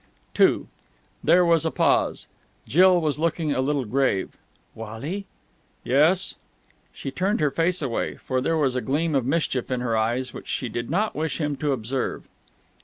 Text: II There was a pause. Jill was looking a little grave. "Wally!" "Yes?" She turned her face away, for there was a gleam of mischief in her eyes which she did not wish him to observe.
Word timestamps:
II 0.39 0.65
There 1.23 1.45
was 1.45 1.63
a 1.63 1.69
pause. 1.69 2.25
Jill 2.65 2.99
was 2.99 3.19
looking 3.19 3.53
a 3.53 3.61
little 3.61 3.85
grave. 3.85 4.35
"Wally!" 4.73 5.27
"Yes?" 5.83 6.33
She 6.91 7.11
turned 7.11 7.39
her 7.39 7.51
face 7.51 7.83
away, 7.83 8.15
for 8.15 8.41
there 8.41 8.57
was 8.57 8.75
a 8.75 8.81
gleam 8.81 9.13
of 9.13 9.27
mischief 9.27 9.69
in 9.69 9.79
her 9.81 9.95
eyes 9.95 10.33
which 10.33 10.47
she 10.47 10.69
did 10.69 10.89
not 10.89 11.15
wish 11.15 11.39
him 11.39 11.55
to 11.57 11.71
observe. 11.71 12.23